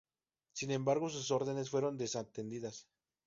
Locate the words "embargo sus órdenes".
0.71-1.69